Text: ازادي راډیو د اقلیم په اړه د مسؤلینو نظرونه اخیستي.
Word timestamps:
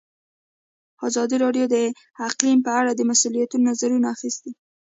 ازادي 1.07 1.35
راډیو 1.43 1.65
د 1.73 1.75
اقلیم 2.27 2.59
په 2.65 2.71
اړه 2.79 2.91
د 2.95 3.01
مسؤلینو 3.09 3.57
نظرونه 3.67 4.07
اخیستي. 4.15 4.51